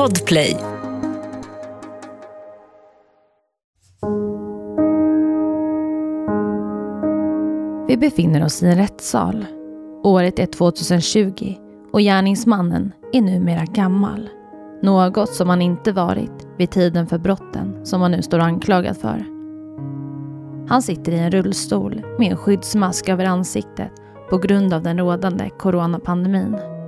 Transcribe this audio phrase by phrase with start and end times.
[0.00, 0.56] Podplay.
[7.88, 9.46] Vi befinner oss i en rättssal.
[10.04, 11.54] Året är 2020
[11.92, 14.28] och gärningsmannen är numera gammal.
[14.82, 19.24] Något som han inte varit vid tiden för brotten som han nu står anklagad för.
[20.68, 23.90] Han sitter i en rullstol med en skyddsmask över ansiktet
[24.30, 26.79] på grund av den rådande coronapandemin.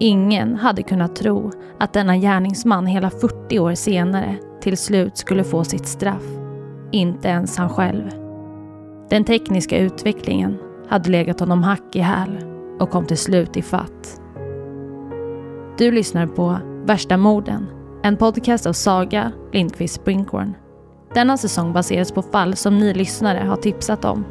[0.00, 5.64] Ingen hade kunnat tro att denna gärningsman hela 40 år senare till slut skulle få
[5.64, 6.22] sitt straff.
[6.92, 8.10] Inte ens han själv.
[9.10, 10.58] Den tekniska utvecklingen
[10.88, 12.44] hade legat honom hack i häl
[12.80, 14.20] och kom till slut i fatt.
[15.78, 17.66] Du lyssnar på Värsta morden,
[18.02, 20.54] en podcast av Saga Lindqvist Springhorn.
[21.14, 24.24] Denna säsong baseras på fall som ni lyssnare har tipsat om.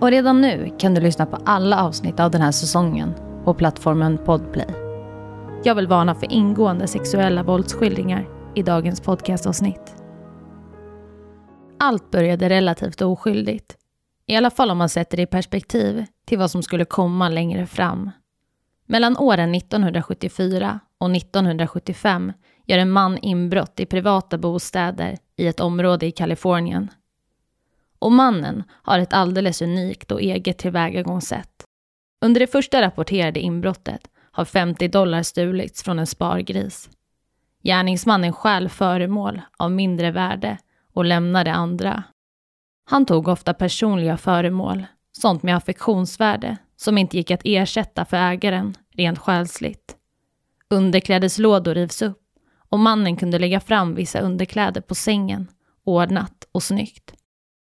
[0.00, 4.18] Och redan nu kan du lyssna på alla avsnitt av den här säsongen på plattformen
[4.18, 4.74] Podplay.
[5.64, 9.96] Jag vill varna för ingående sexuella våldsskildringar i dagens podcastavsnitt.
[11.78, 13.76] Allt började relativt oskyldigt.
[14.26, 17.66] I alla fall om man sätter det i perspektiv till vad som skulle komma längre
[17.66, 18.10] fram.
[18.86, 22.32] Mellan åren 1974 och 1975
[22.66, 26.90] gör en man inbrott i privata bostäder i ett område i Kalifornien.
[27.98, 31.64] Och mannen har ett alldeles unikt och eget tillvägagångssätt.
[32.20, 34.00] Under det första rapporterade inbrottet
[34.32, 36.90] har 50 dollar stulits från en spargris.
[37.62, 40.58] Gärningsmannen stjäl föremål av mindre värde
[40.94, 42.02] och lämnar det andra.
[42.84, 48.76] Han tog ofta personliga föremål, sånt med affektionsvärde som inte gick att ersätta för ägaren
[48.94, 49.96] rent själsligt.
[50.70, 52.18] Underklädeslådor rivs upp
[52.68, 55.48] och mannen kunde lägga fram vissa underkläder på sängen,
[55.84, 57.14] ordnat och snyggt.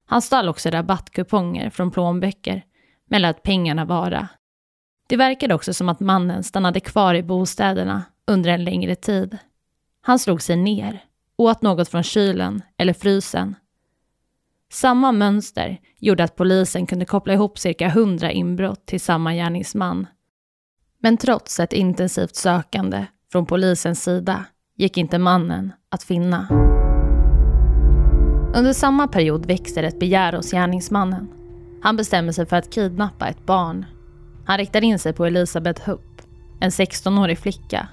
[0.05, 2.63] Han stal också rabattkuponger från plånböcker,
[3.13, 4.27] men lät pengarna vara.
[5.07, 9.37] Det verkade också som att mannen stannade kvar i bostäderna under en längre tid.
[10.01, 11.03] Han slog sig ner,
[11.37, 13.55] åt något från kylen eller frysen.
[14.71, 20.07] Samma mönster gjorde att polisen kunde koppla ihop cirka 100 inbrott till samma gärningsman.
[20.99, 26.47] Men trots ett intensivt sökande från polisens sida gick inte mannen att finna.
[28.55, 31.42] Under samma period växer ett begär hos gärningsmannen.
[31.83, 33.85] Han bestämmer sig för att kidnappa ett barn.
[34.45, 36.21] Han riktar in sig på Elisabeth Hupp,
[36.59, 37.87] en 16-årig flicka.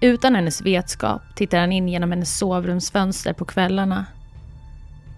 [0.00, 4.06] Utan hennes vetskap tittar han in genom hennes sovrumsfönster på kvällarna.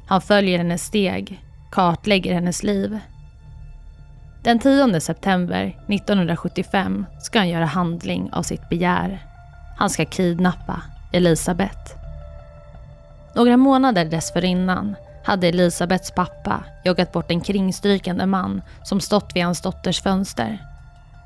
[0.07, 2.99] Han följer hennes steg, kartlägger hennes liv.
[4.45, 9.27] Den 10 september 1975 ska han göra handling av sitt begär.
[9.79, 10.83] Han ska kidnappa
[11.13, 11.97] Elisabeth.
[13.35, 14.95] Några månader dessförinnan
[15.29, 20.59] hade Elisabeths pappa jagat bort en kringstrykande man som stått vid hans dotters fönster.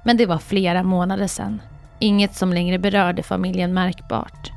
[0.04, 1.62] Men det var flera månader sedan.
[1.98, 4.50] Inget som längre berörde familjen märkbart.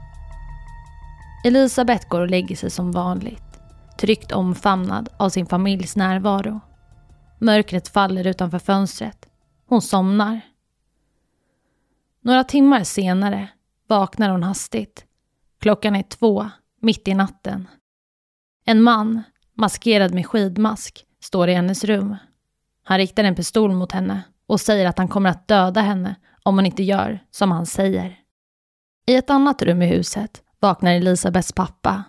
[1.45, 3.59] Elisabeth går och lägger sig som vanligt,
[3.97, 6.59] tryggt omfamnad av sin familjs närvaro.
[7.39, 9.25] Mörkret faller utanför fönstret.
[9.67, 10.41] Hon somnar.
[12.22, 13.47] Några timmar senare
[13.88, 15.06] vaknar hon hastigt.
[15.59, 16.50] Klockan är två,
[16.81, 17.67] mitt i natten.
[18.66, 19.23] En man,
[19.55, 22.16] maskerad med skidmask, står i hennes rum.
[22.83, 26.55] Han riktar en pistol mot henne och säger att han kommer att döda henne om
[26.55, 28.19] hon inte gör som han säger.
[29.07, 32.03] I ett annat rum i huset vaknar Elisabeths pappa.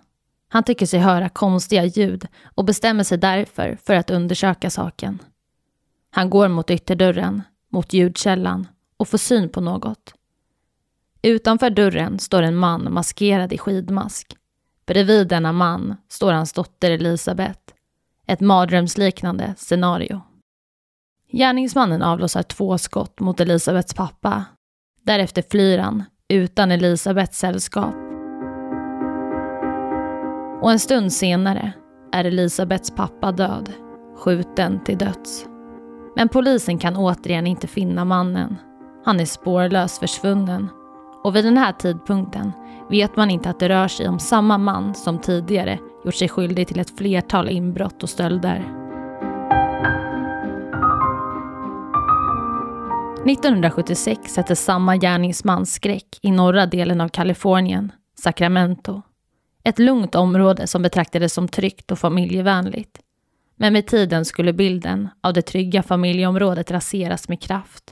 [0.48, 5.18] Han tycker sig höra konstiga ljud och bestämmer sig därför för att undersöka saken.
[6.10, 7.42] Han går mot ytterdörren,
[7.72, 10.14] mot ljudkällan och får syn på något.
[11.22, 14.36] Utanför dörren står en man maskerad i skidmask.
[14.86, 17.60] Bredvid denna man står hans dotter Elisabeth.
[18.26, 20.20] Ett mardrömsliknande scenario.
[21.32, 24.44] Gärningsmannen avlossar två skott mot Elisabeths pappa.
[25.02, 27.94] Därefter flyr han, utan Elisabeths sällskap.
[30.62, 31.72] Och en stund senare
[32.12, 33.72] är Elisabeths pappa död,
[34.16, 35.46] skjuten till döds.
[36.16, 38.56] Men polisen kan återigen inte finna mannen.
[39.04, 40.68] Han är spårlöst försvunnen
[41.26, 42.52] och vid den här tidpunkten
[42.90, 46.68] vet man inte att det rör sig om samma man som tidigare gjort sig skyldig
[46.68, 48.56] till ett flertal inbrott och stölder.
[53.26, 59.02] 1976 sätter samma gärningsman skräck i norra delen av Kalifornien, Sacramento.
[59.64, 63.00] Ett lugnt område som betraktades som tryggt och familjevänligt.
[63.56, 67.84] Men med tiden skulle bilden av det trygga familjeområdet raseras med kraft.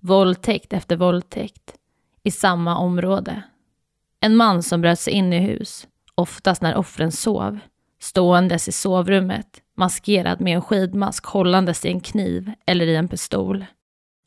[0.00, 1.76] Våldtäkt efter våldtäkt
[2.26, 3.42] i samma område.
[4.20, 7.58] En man som bröt sig in i hus, oftast när offren sov,
[8.00, 13.66] ståendes i sovrummet, maskerad med en skidmask hållandes i en kniv eller i en pistol.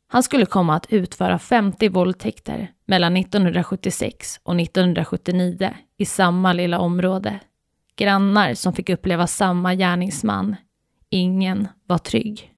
[0.08, 7.40] Han skulle komma att utföra 50 våldtäkter mellan 1976 och 1979 i samma lilla område.
[7.96, 10.56] Grannar som fick uppleva samma gärningsman.
[11.10, 12.52] Ingen var trygg.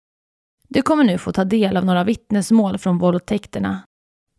[0.68, 3.82] Du kommer nu få ta del av några vittnesmål från våldtäkterna.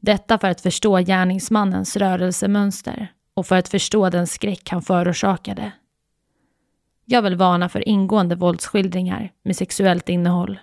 [0.05, 5.71] Detta för att förstå gärningsmannens rörelsemönster och för att förstå den skräck han förorsakade.
[7.05, 10.59] Jag vill varna för ingående våldsskildringar med sexuellt innehåll.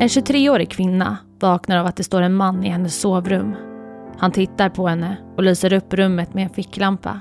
[0.00, 3.54] En 23-årig kvinna vaknar av att det står en man i hennes sovrum.
[4.18, 7.20] Han tittar på henne och lyser upp rummet med en ficklampa.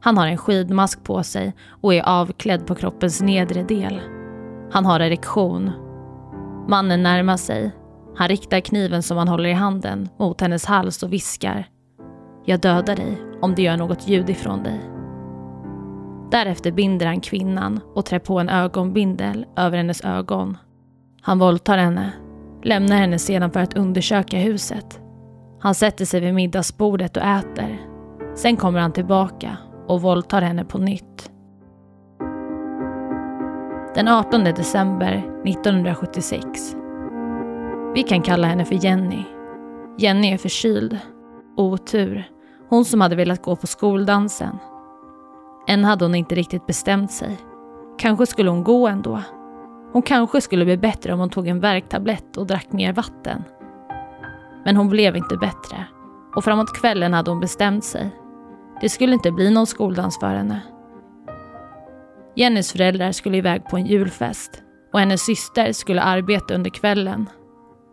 [0.00, 4.15] Han har en skidmask på sig och är avklädd på kroppens nedre del.
[4.70, 5.70] Han har erektion.
[6.68, 7.72] Mannen närmar sig.
[8.16, 11.68] Han riktar kniven som han håller i handen mot hennes hals och viskar.
[12.44, 14.80] Jag dödar dig om du gör något ljud ifrån dig.
[16.30, 20.58] Därefter binder han kvinnan och trär på en ögonbindel över hennes ögon.
[21.22, 22.12] Han våldtar henne,
[22.62, 25.00] lämnar henne sedan för att undersöka huset.
[25.60, 27.80] Han sätter sig vid middagsbordet och äter.
[28.34, 31.30] Sen kommer han tillbaka och våldtar henne på nytt.
[33.96, 35.12] Den 18 december
[35.44, 36.76] 1976.
[37.94, 39.24] Vi kan kalla henne för Jenny.
[39.98, 40.98] Jenny är förkyld.
[41.56, 42.30] Otur.
[42.68, 44.58] Hon som hade velat gå på skoldansen.
[45.68, 47.36] Än hade hon inte riktigt bestämt sig.
[47.98, 49.22] Kanske skulle hon gå ändå.
[49.92, 53.44] Hon kanske skulle bli bättre om hon tog en värktablett och drack mer vatten.
[54.64, 55.86] Men hon blev inte bättre.
[56.34, 58.10] Och framåt kvällen hade hon bestämt sig.
[58.80, 60.62] Det skulle inte bli någon skoldans för henne.
[62.36, 64.62] Jennys föräldrar skulle iväg på en julfest
[64.92, 67.28] och hennes syster skulle arbeta under kvällen.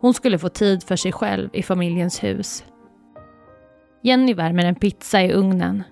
[0.00, 2.64] Hon skulle få tid för sig själv i familjens hus.
[4.02, 5.82] Jenny värmer en pizza i ugnen,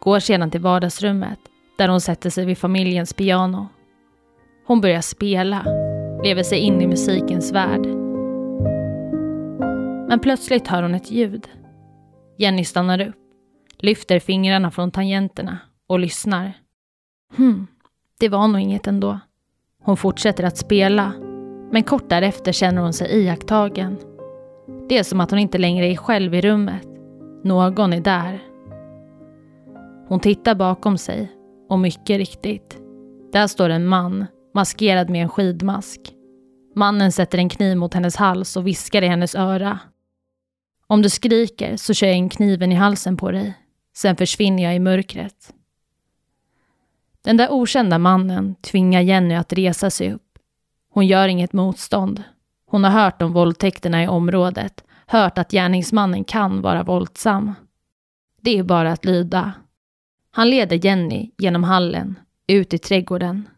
[0.00, 1.38] går sedan till vardagsrummet
[1.78, 3.68] där hon sätter sig vid familjens piano.
[4.66, 5.62] Hon börjar spela,
[6.24, 7.86] lever sig in i musikens värld.
[10.08, 11.48] Men plötsligt hör hon ett ljud.
[12.38, 13.16] Jenny stannar upp,
[13.78, 16.52] lyfter fingrarna från tangenterna och lyssnar.
[17.36, 17.66] Hmm,
[18.20, 19.18] det var nog inget ändå.
[19.82, 21.12] Hon fortsätter att spela,
[21.72, 23.96] men kort därefter känner hon sig iakttagen.
[24.88, 26.86] Det är som att hon inte längre är själv i rummet.
[27.44, 28.42] Någon är där.
[30.08, 31.32] Hon tittar bakom sig
[31.68, 32.78] och mycket riktigt,
[33.32, 36.00] där står en man maskerad med en skidmask.
[36.74, 39.78] Mannen sätter en kniv mot hennes hals och viskar i hennes öra.
[40.86, 43.54] Om du skriker så kör jag in kniven i halsen på dig.
[43.96, 45.52] Sen försvinner jag i mörkret.
[47.26, 50.38] Den där okända mannen tvingar Jenny att resa sig upp.
[50.90, 52.22] Hon gör inget motstånd.
[52.66, 57.54] Hon har hört om våldtäkterna i området, hört att gärningsmannen kan vara våldsam.
[58.40, 59.52] Det är bara att lyda.
[60.30, 63.48] Han leder Jenny genom hallen, ut i trädgården.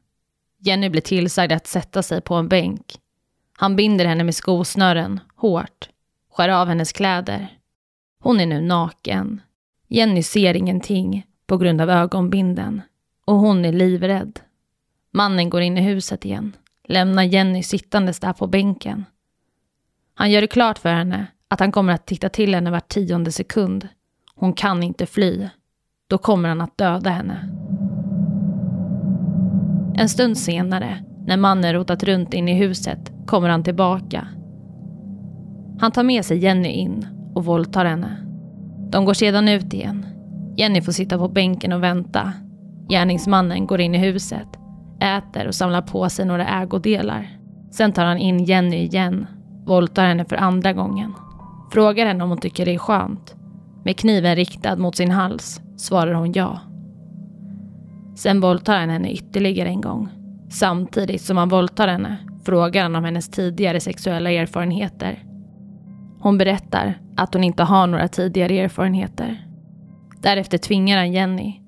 [0.59, 2.97] Jenny blir tillsagd att sätta sig på en bänk.
[3.56, 5.88] Han binder henne med skosnören, hårt,
[6.32, 7.59] skär av hennes kläder.
[8.21, 9.41] Hon är nu naken.
[9.88, 12.82] Jenny ser ingenting på grund av ögonbinden
[13.28, 14.40] och hon är livrädd.
[15.12, 19.04] Mannen går in i huset igen, lämnar Jenny sittandes där på bänken.
[20.14, 23.32] Han gör det klart för henne att han kommer att titta till henne var tionde
[23.32, 23.88] sekund.
[24.34, 25.48] Hon kan inte fly.
[26.06, 27.50] Då kommer han att döda henne.
[29.96, 34.28] En stund senare, när mannen rotat runt in i huset, kommer han tillbaka.
[35.80, 38.16] Han tar med sig Jenny in och våldtar henne.
[38.90, 40.06] De går sedan ut igen.
[40.56, 42.32] Jenny får sitta på bänken och vänta.
[42.88, 44.49] Gärningsmannen går in i huset,
[45.00, 47.38] äter och samlar på sig några ägodelar.
[47.71, 49.26] Sen tar han in Jenny igen,
[49.66, 51.14] våldtar henne för andra gången.
[51.73, 53.35] Frågar henne om hon tycker det är skönt.
[53.85, 56.61] Med kniven riktad mot sin hals svarar hon ja.
[58.16, 60.09] Sen våldtar han henne ytterligare en gång.
[60.50, 65.25] Samtidigt som han våldtar henne frågar han om hennes tidigare sexuella erfarenheter.
[66.21, 69.47] Hon berättar att hon inte har några tidigare erfarenheter.
[70.23, 71.67] Därefter tvingar han Jenny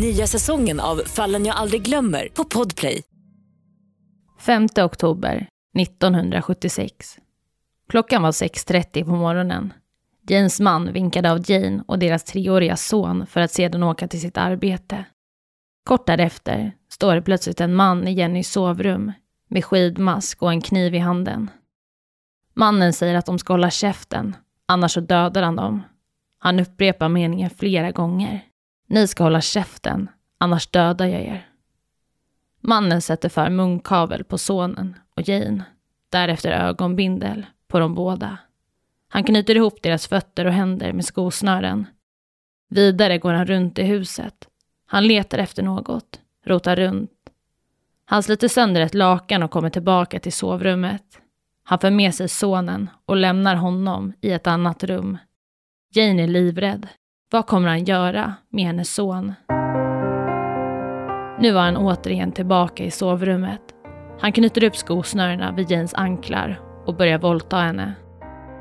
[0.00, 3.02] Nya säsongen av Fallen jag aldrig glömmer på Podplay.
[4.38, 7.18] 5 oktober 1976.
[7.88, 9.72] Klockan var 6.30 på morgonen.
[10.28, 14.36] Janes man vinkade av Jane och deras treåriga son för att sedan åka till sitt
[14.36, 15.04] arbete.
[15.84, 19.12] Kort därefter står det plötsligt en man i Jennys sovrum.
[19.50, 21.50] med skidmask och en kniv i handen.
[22.54, 24.36] Mannen säger att de ska hålla käften,
[24.66, 25.82] annars så dödar han dem.
[26.38, 28.47] Han upprepar meningen flera gånger.
[28.90, 31.48] Ni ska hålla käften, annars dödar jag er.
[32.60, 35.64] Mannen sätter för munkavel på sonen och Jane,
[36.10, 38.38] därefter ögonbindel på de båda.
[39.08, 41.86] Han knyter ihop deras fötter och händer med skosnören.
[42.68, 44.48] Vidare går han runt i huset.
[44.86, 47.10] Han letar efter något, rotar runt.
[48.04, 51.20] Han sliter sönder ett lakan och kommer tillbaka till sovrummet.
[51.62, 55.18] Han för med sig sonen och lämnar honom i ett annat rum.
[55.90, 56.88] Jane är livrädd.
[57.30, 59.34] Vad kommer han göra med hennes son?
[61.40, 63.60] Nu var han återigen tillbaka i sovrummet.
[64.20, 67.94] Han knyter upp skosnörena vid Janes anklar och börjar våldta henne.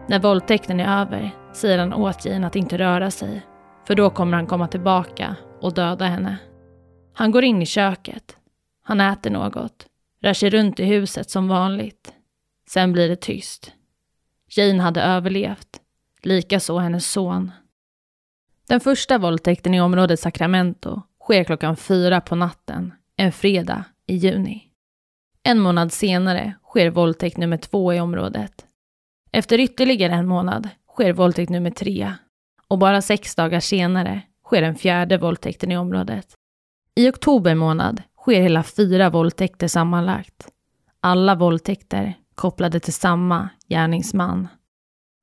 [0.07, 3.45] När våldtäkten är över säger han åt Jane att inte röra sig,
[3.87, 6.37] för då kommer han komma tillbaka och döda henne.
[7.13, 8.37] Han går in i köket.
[8.83, 9.87] Han äter något,
[10.21, 12.13] rör sig runt i huset som vanligt.
[12.69, 13.71] Sen blir det tyst.
[14.49, 15.81] Jane hade överlevt,
[16.23, 17.51] likaså hennes son.
[18.67, 24.63] Den första våldtäkten i området Sacramento sker klockan fyra på natten, en fredag i juni.
[25.43, 28.65] En månad senare sker våldtäkt nummer två i området.
[29.31, 32.13] Efter ytterligare en månad sker våldtäkt nummer tre
[32.67, 36.27] och bara sex dagar senare sker den fjärde våldtäkten i området.
[36.95, 40.47] I oktober månad sker hela fyra våldtäkter sammanlagt.
[40.99, 44.47] Alla våldtäkter kopplade till samma gärningsman.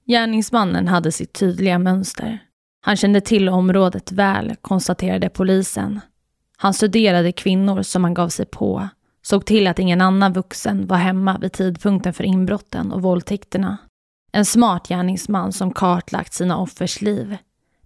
[0.06, 2.38] Gärningsmannen hade sitt tydliga mönster.
[2.86, 6.00] Han kände till området väl, konstaterade polisen.
[6.56, 8.88] Han studerade kvinnor som han gav sig på,
[9.22, 13.76] såg till att ingen annan vuxen var hemma vid tidpunkten för inbrotten och våldtäkterna.
[14.32, 17.36] En smart gärningsman som kartlagt sina offers liv,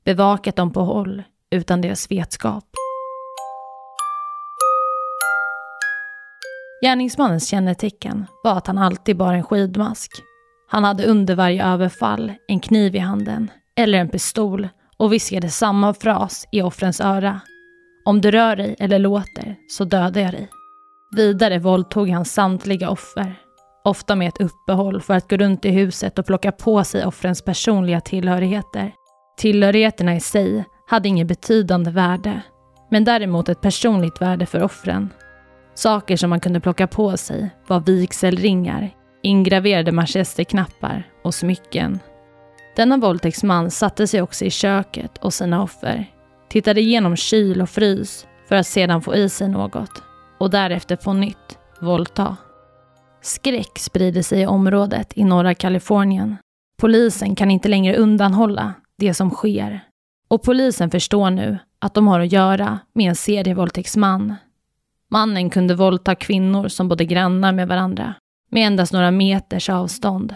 [0.04, 2.64] bevakat dem på håll utan deras vetskap.
[6.84, 10.12] Gärningsmannens kännetecken var att han alltid bar en skidmask.
[10.68, 15.94] Han hade under varje överfall en kniv i handen eller en pistol och viskade samma
[15.94, 17.40] fras i offrens öra.
[18.04, 20.48] Om du rör dig eller låter så dödar jag dig.
[21.16, 23.34] Vidare våldtog han samtliga offer,
[23.84, 27.42] ofta med ett uppehåll för att gå runt i huset och plocka på sig offrens
[27.42, 28.92] personliga tillhörigheter.
[29.36, 32.42] Tillhörigheterna i sig hade inget betydande värde,
[32.90, 35.10] men däremot ett personligt värde för offren.
[35.74, 38.90] Saker som man kunde plocka på sig var vigselringar,
[39.22, 41.98] ingraverade manchesterknappar och smycken.
[42.78, 46.06] Denna våldtäktsman satte sig också i köket och sina offer,
[46.48, 50.02] tittade igenom kyl och frys för att sedan få i sig något
[50.38, 52.36] och därefter på nytt våldta.
[53.22, 56.36] Skräck sprider sig i området i norra Kalifornien.
[56.80, 59.80] Polisen kan inte längre undanhålla det som sker.
[60.28, 64.34] Och polisen förstår nu att de har att göra med en serievåldtäktsman.
[65.10, 68.14] Mannen kunde våldta kvinnor som bodde grannar med varandra,
[68.50, 70.34] med endast några meters avstånd.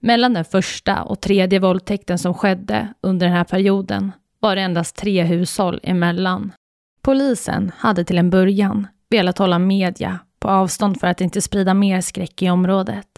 [0.00, 4.96] Mellan den första och tredje våldtäkten som skedde under den här perioden var det endast
[4.96, 6.52] tre hushåll emellan.
[7.02, 12.00] Polisen hade till en början velat hålla media på avstånd för att inte sprida mer
[12.00, 13.08] skräck i området.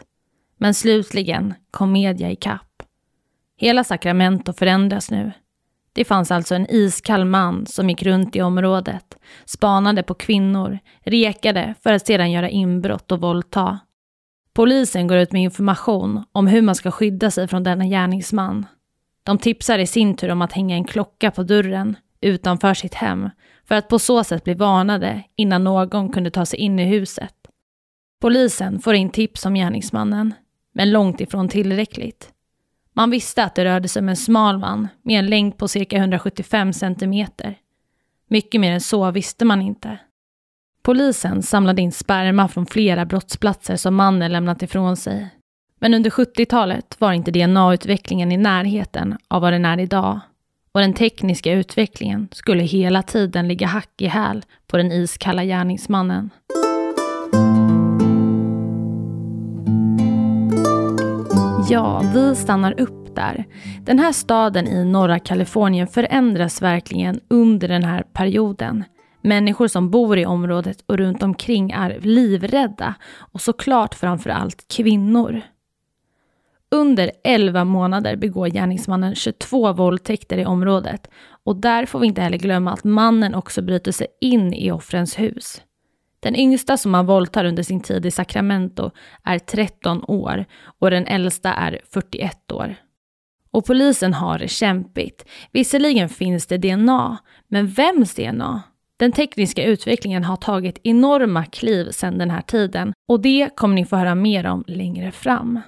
[0.59, 2.83] Men slutligen kom media ikapp.
[3.57, 5.33] Hela Sacramento förändras nu.
[5.93, 11.75] Det fanns alltså en iskall man som gick runt i området, spanade på kvinnor, rekade
[11.83, 13.79] för att sedan göra inbrott och våldta.
[14.55, 18.67] Polisen går ut med information om hur man ska skydda sig från denna gärningsman.
[19.23, 23.31] De tipsar i sin tur om att hänga en klocka på dörren utanför sitt hem
[23.65, 27.35] för att på så sätt bli varnade innan någon kunde ta sig in i huset.
[28.21, 30.35] Polisen får in tips om gärningsmannen,
[30.73, 32.33] men långt ifrån tillräckligt.
[32.93, 35.97] Man visste att det rörde sig om en smal man med en längd på cirka
[35.97, 37.59] 175 centimeter.
[38.29, 39.99] Mycket mer än så visste man inte.
[40.83, 45.29] Polisen samlade in sperma från flera brottsplatser som mannen lämnat ifrån sig.
[45.81, 50.21] Men under 70-talet var inte DNA-utvecklingen i närheten av vad den är idag.
[50.73, 56.31] Och den tekniska utvecklingen skulle hela tiden ligga hack i häl på den iskalla gärningsmannen.
[61.71, 63.45] Ja, vi stannar upp där.
[63.81, 68.85] Den här staden i norra Kalifornien förändras verkligen under den här perioden.
[69.23, 75.43] Människor som bor i området och runt omkring är livrädda och såklart framför allt kvinnor.
[76.71, 81.11] Under 11 månader begår gärningsmannen 22 våldtäkter i området
[81.45, 85.19] och där får vi inte heller glömma att mannen också bryter sig in i offrens
[85.19, 85.63] hus.
[86.21, 88.91] Den yngsta som han våldtar under sin tid i Sacramento
[89.25, 90.45] är 13 år
[90.81, 92.75] och den äldsta är 41 år.
[93.51, 95.25] Och polisen har det kämpigt.
[95.53, 98.63] Visserligen finns det DNA, men vems DNA?
[99.01, 103.85] Den tekniska utvecklingen har tagit enorma kliv sedan den här tiden och det kommer ni
[103.85, 105.61] få höra mer om längre fram.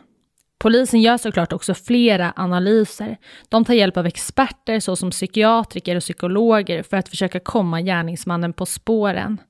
[0.59, 3.17] Polisen gör såklart också flera analyser.
[3.49, 8.67] De tar hjälp av experter såsom psykiatriker och psykologer för att försöka komma gärningsmannen på
[8.67, 9.41] spåren.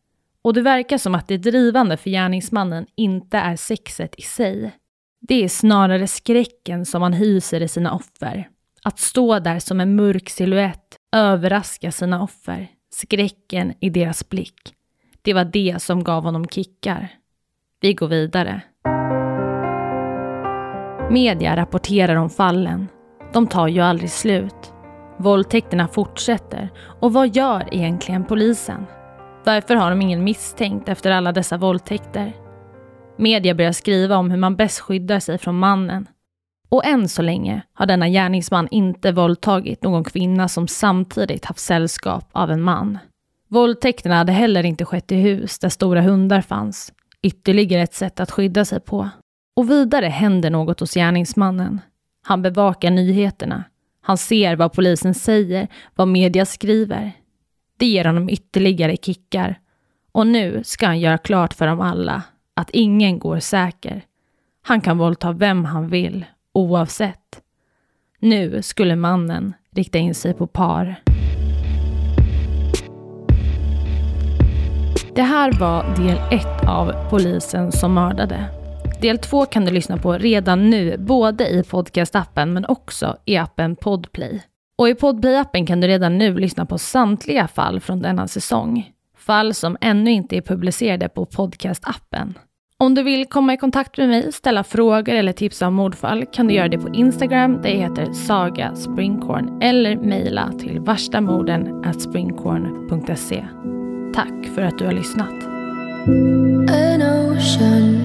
[0.43, 4.73] Och det verkar som att det drivande för gärningsmannen inte är sexet i sig.
[5.21, 8.49] Det är snarare skräcken som han hyser i sina offer.
[8.83, 12.69] Att stå där som en mörk siluett, överraska sina offer.
[12.95, 14.75] Skräcken i deras blick.
[15.23, 17.09] Det var det som gav honom kickar.
[17.81, 18.63] Vi går vidare.
[21.11, 22.89] Media rapporterar om fallen.
[23.33, 24.73] De tar ju aldrig slut.
[25.19, 26.71] Våldtäkterna fortsätter.
[27.01, 28.87] Och vad gör egentligen polisen?
[29.45, 32.33] Varför har de ingen misstänkt efter alla dessa våldtäkter?
[33.17, 36.09] Media börjar skriva om hur man bäst skyddar sig från mannen.
[36.73, 42.29] Och än så länge har denna gärningsman inte våldtagit någon kvinna som samtidigt haft sällskap
[42.33, 42.99] av en man.
[43.49, 46.93] Våldtäkterna hade heller inte skett i hus där stora hundar fanns.
[47.23, 49.09] Ytterligare ett sätt att skydda sig på.
[49.57, 51.81] Och vidare händer något hos gärningsmannen.
[52.27, 53.65] Han bevakar nyheterna.
[54.01, 57.13] Han ser vad polisen säger, vad media skriver.
[57.79, 59.59] Det ger honom ytterligare kickar.
[60.13, 62.23] Och nu ska han göra klart för dem alla
[62.57, 64.05] att ingen går säker.
[64.63, 67.43] Han kan våldta vem han vill, oavsett.
[68.19, 71.03] Nu skulle mannen rikta in sig på par.
[75.15, 78.45] Det här var del ett av Polisen som mördade.
[79.01, 83.77] Del två kan du lyssna på redan nu, både i podcastappen men också i appen
[83.77, 84.43] Podplay.
[84.79, 88.91] Och i Podplay-appen kan du redan nu lyssna på samtliga fall från denna säsong.
[89.17, 92.35] Fall som ännu inte är publicerade på podcastappen.
[92.83, 96.47] Om du vill komma i kontakt med mig, ställa frågor eller tipsa om mordfall kan
[96.47, 103.45] du göra det på Instagram där jag heter Saga Springkorn eller mejla till varstamorden@springkorn.se.
[104.15, 105.35] Tack för att du har lyssnat.
[106.71, 108.01] An ocean,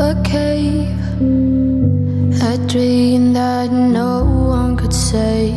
[0.00, 0.86] a cave,
[2.42, 5.52] a dream that no one could save,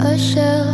[0.00, 0.71] a shell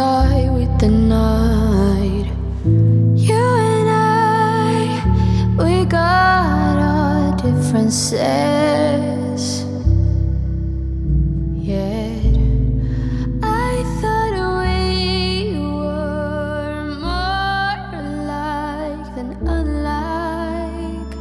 [0.00, 2.26] died with the night.
[3.28, 5.04] You and I,
[5.62, 8.20] we got our differences.
[11.72, 12.34] Yet
[13.42, 14.78] I thought we
[15.82, 21.14] were more alike than unlike.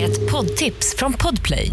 [0.00, 1.72] Ett poddtips från Podplay.